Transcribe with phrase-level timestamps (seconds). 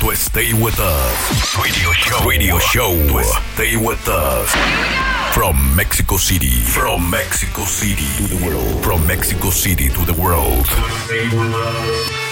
[0.00, 1.56] to stay with us.
[1.56, 2.28] Radio show.
[2.28, 2.92] Radio show.
[3.08, 3.22] To
[3.54, 4.50] stay with us.
[5.34, 6.62] From Mexico City.
[6.62, 8.82] From Mexico City to the world.
[8.82, 10.66] From Mexico City to the world.
[10.66, 12.29] Stay with us.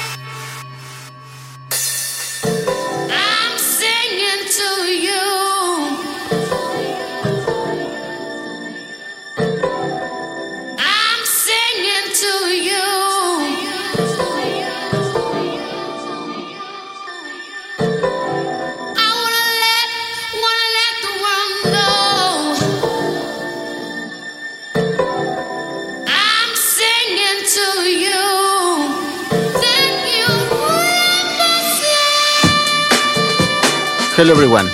[34.19, 34.67] Hello everyone,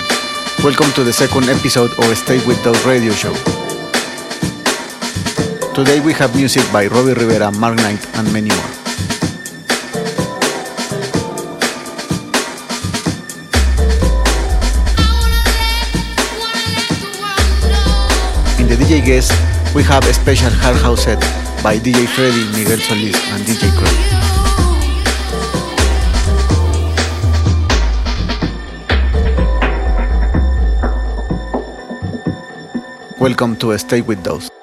[0.63, 3.31] welcome to the second episode of Stay With Those radio show.
[5.75, 8.71] Today we have music by Robbie Rivera, Mark Knight and many more.
[18.57, 19.29] In the DJ guest,
[19.75, 21.19] we have a special hard house set
[21.61, 24.24] by DJ Freddy, Miguel Solis and DJ Crow.
[33.25, 34.54] Welcome to Stay With Those.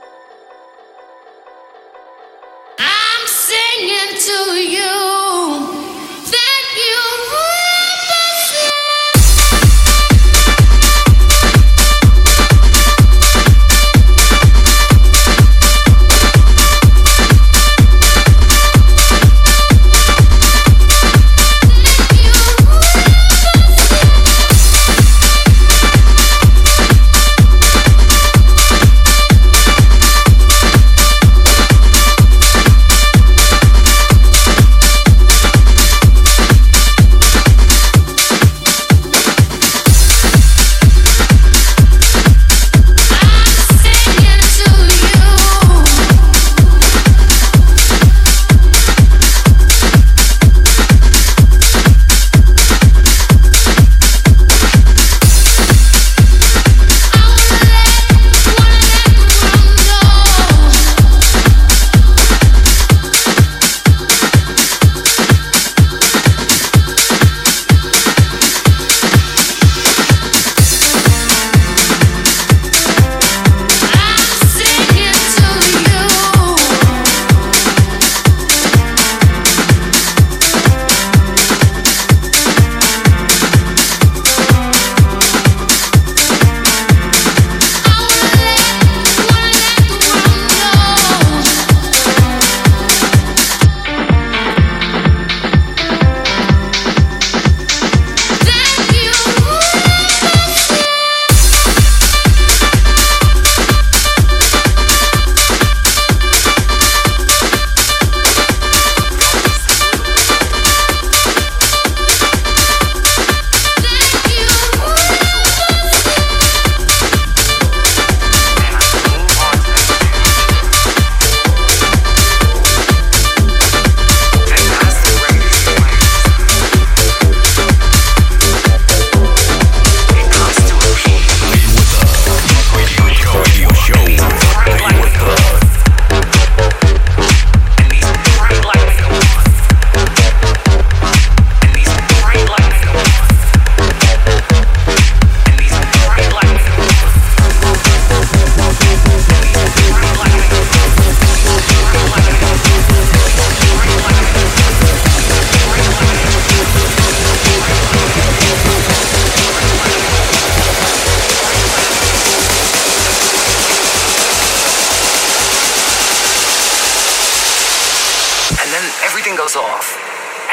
[169.05, 169.97] everything goes off,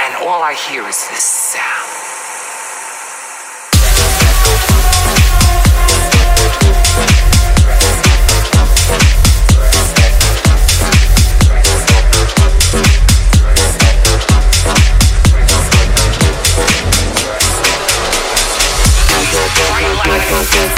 [0.06, 1.78] and all I hear is this sound.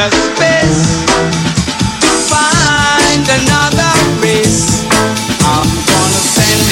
[0.00, 1.04] inner space
[2.00, 3.92] to find another.
[5.42, 6.70] I'm gonna send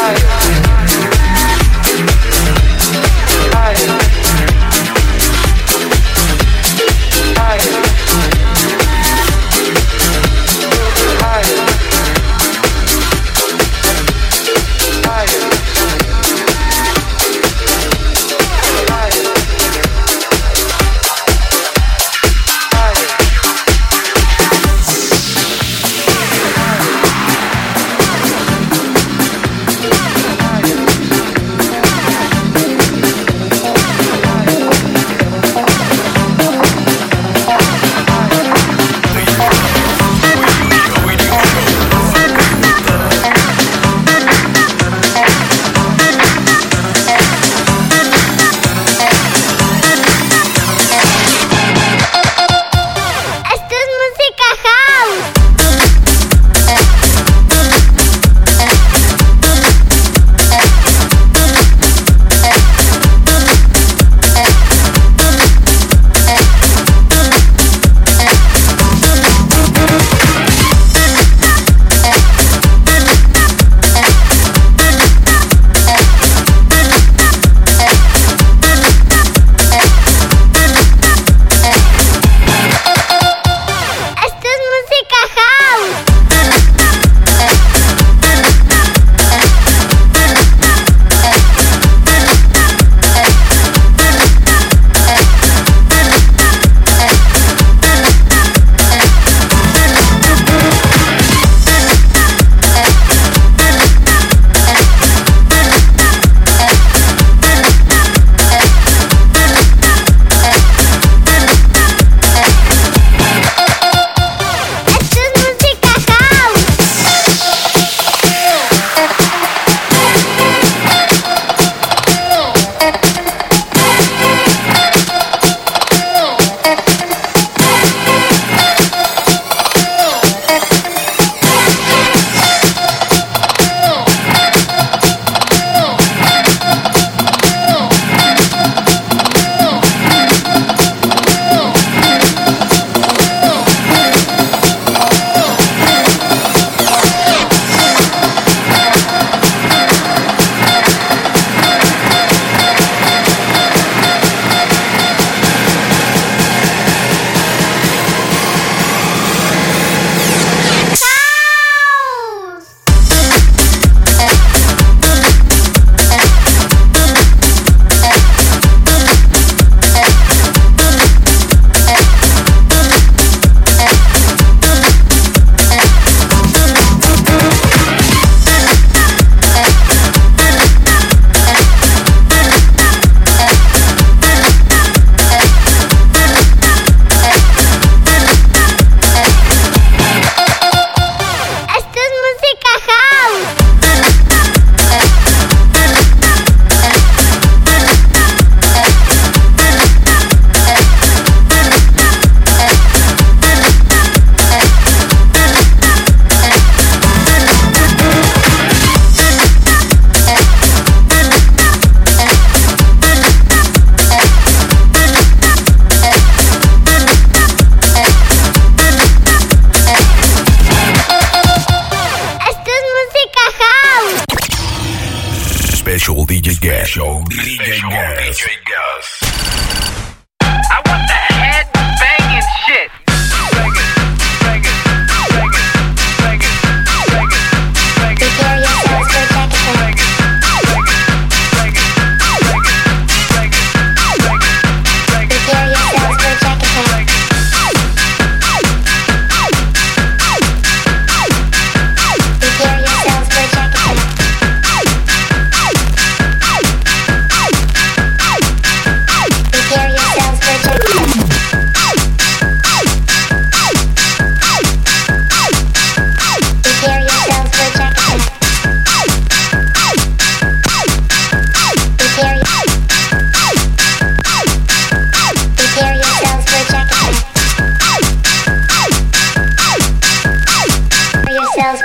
[0.00, 0.39] little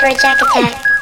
[0.06, 0.95] for a jack attack.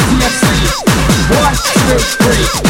[0.00, 1.30] SFC.
[1.30, 2.69] One, two, three.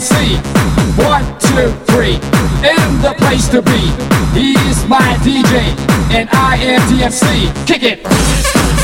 [0.00, 0.36] see.
[1.02, 2.14] One, two, three,
[2.62, 3.92] in the place to be.
[4.32, 5.74] He's my DJ,
[6.12, 7.66] and I am DMC.
[7.66, 8.77] Kick it.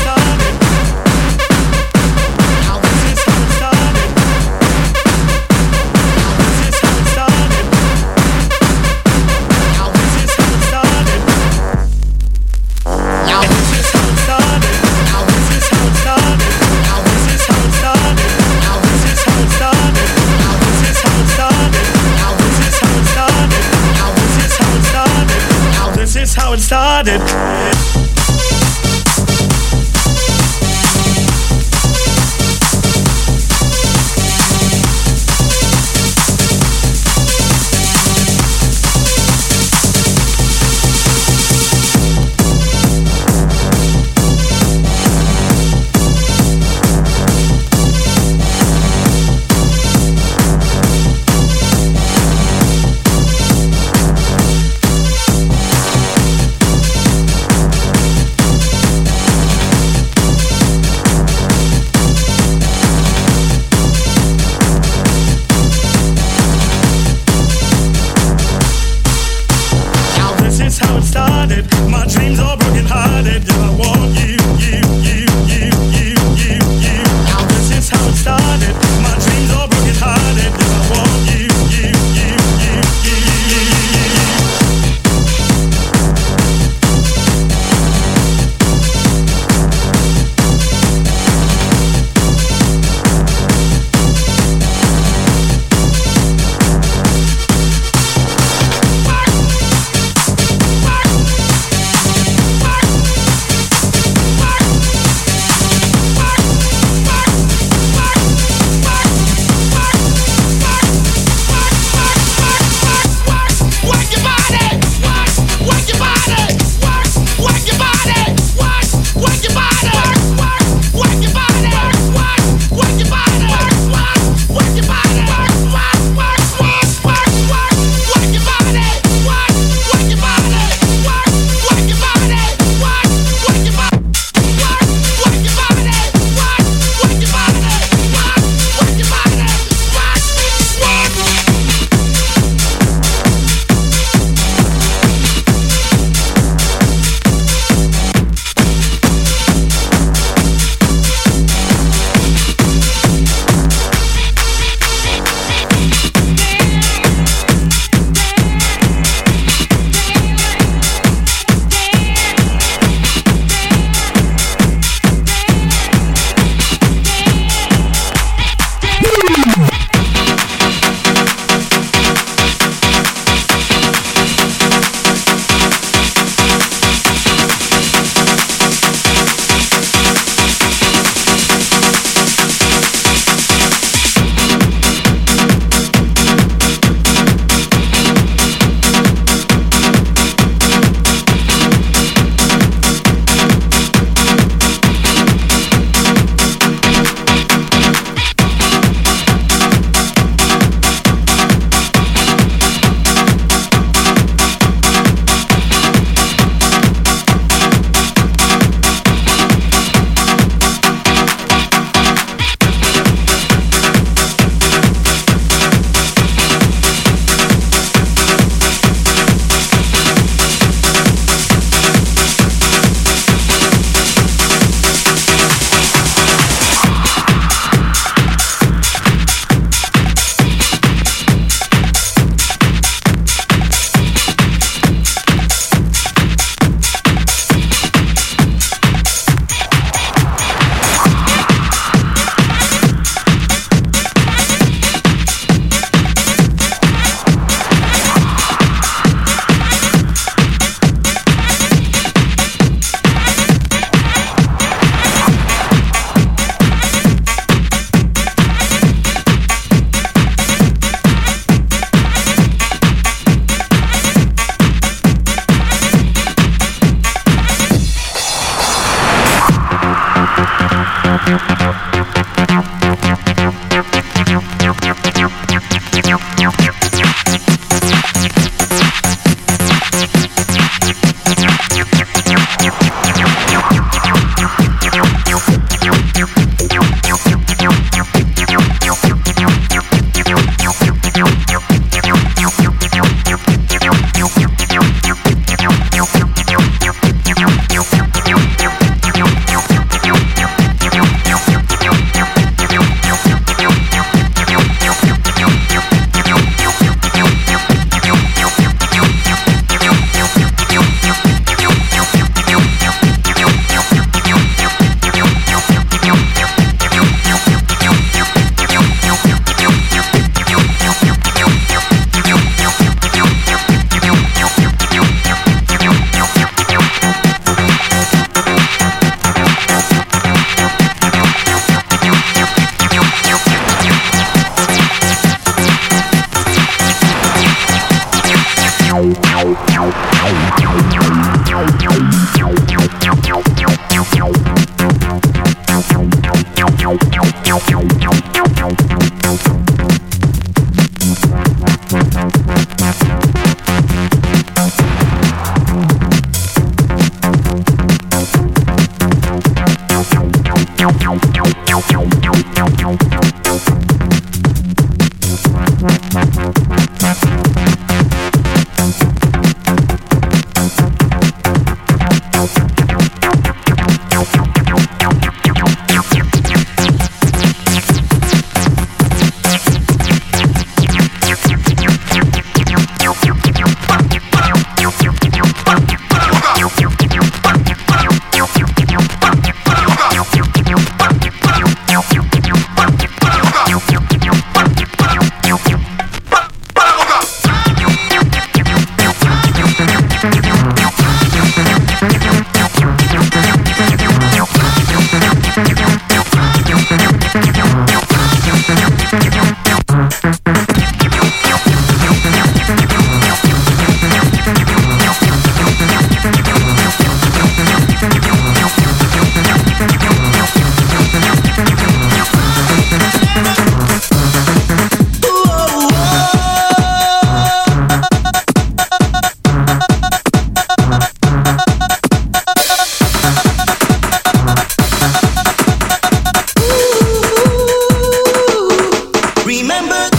[27.05, 27.54] flooded.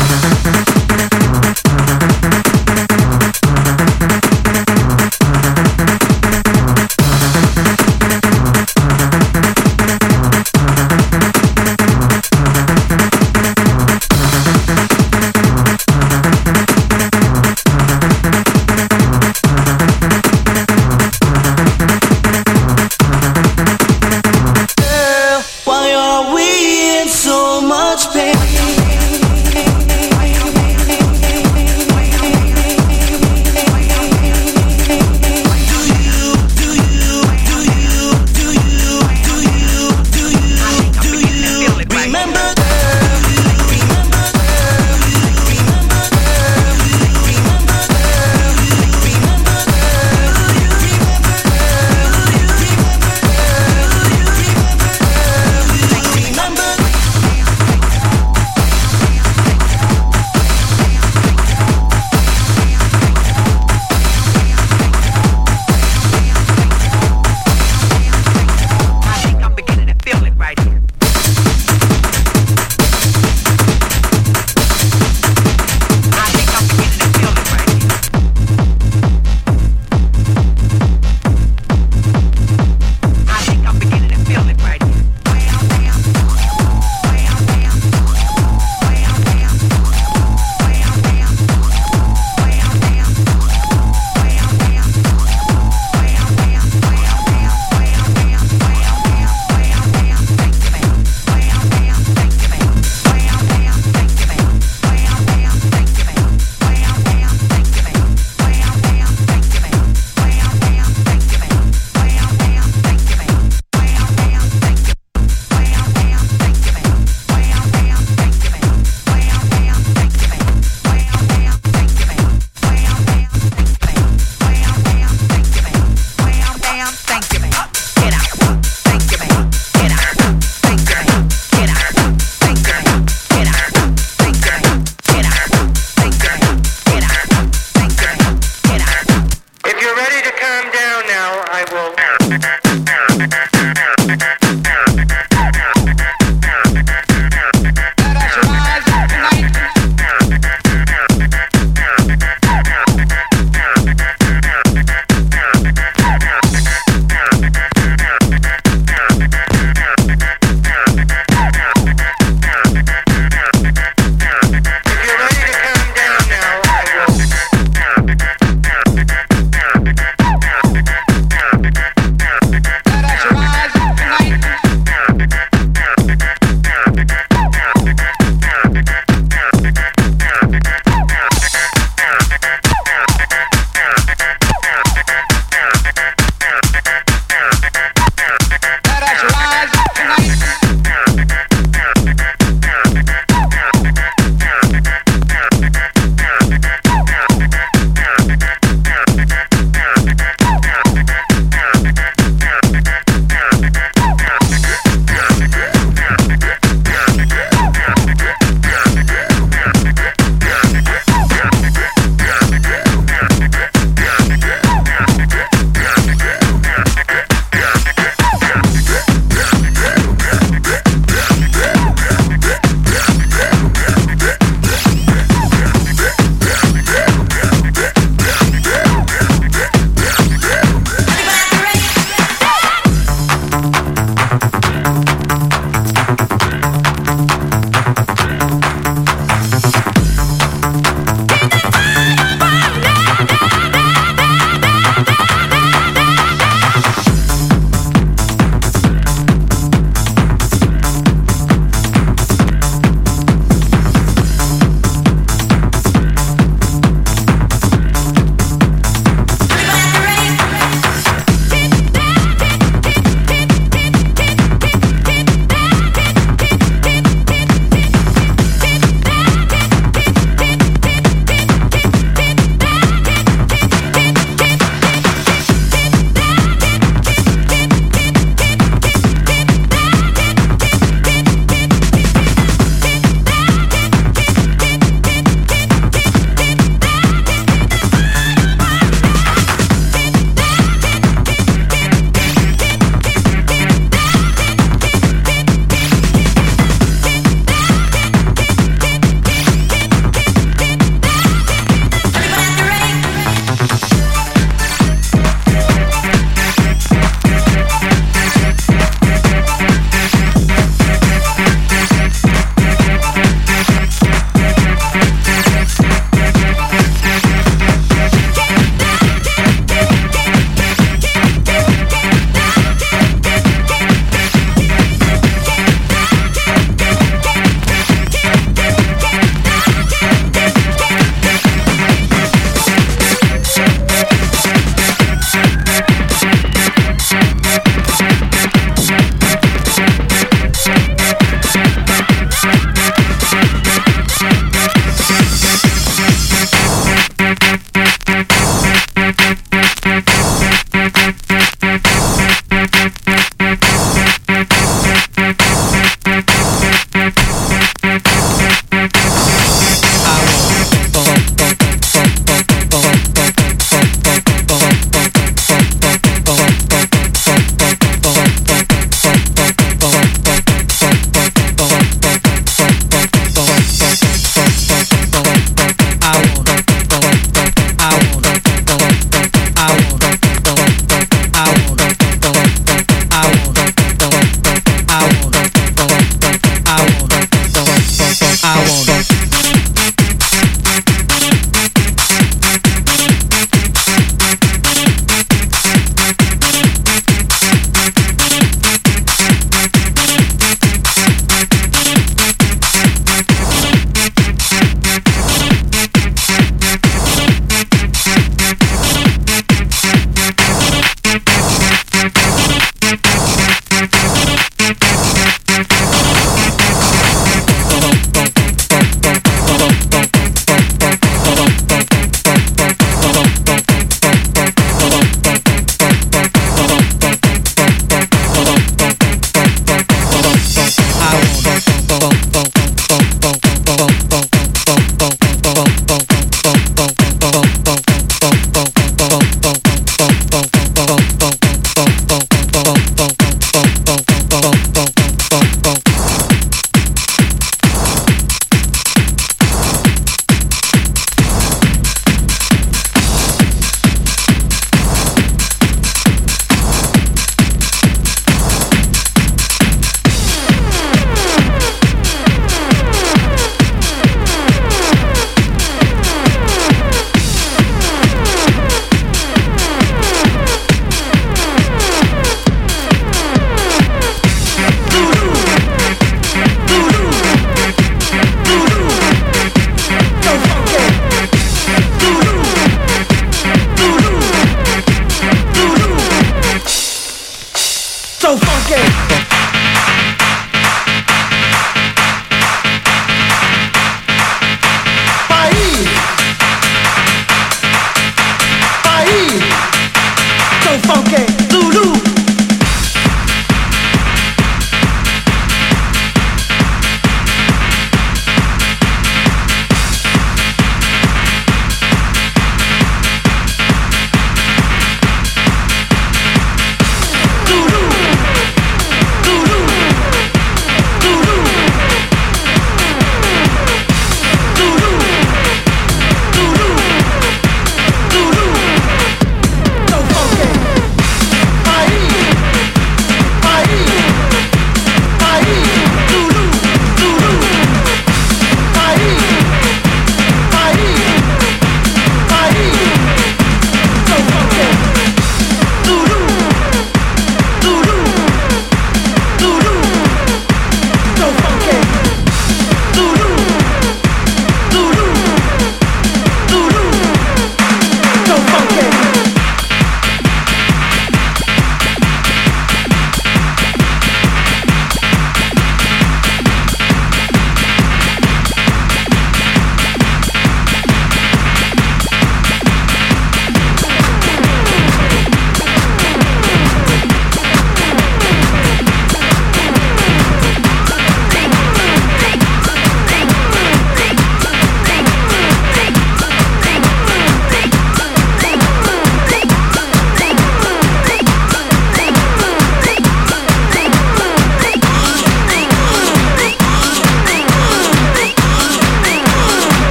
[0.00, 1.19] Ajá.